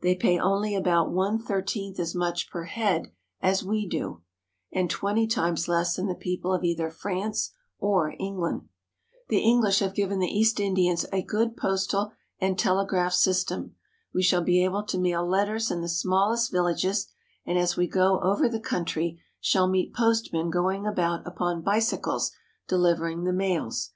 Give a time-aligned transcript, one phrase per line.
[0.00, 3.08] They pay only about one thirteenth as much per head
[3.42, 4.22] as we do,
[4.72, 8.70] and twenty times less than the people of either France or England.
[9.28, 13.74] The EngHsh have given the East Indians a good postal and telegraph system.
[14.14, 17.08] We shall be able to mail letters in the smallest villages,
[17.44, 22.32] and as we go over the country shall meet postmen going about upon bicycles
[22.66, 23.90] delivering the mails.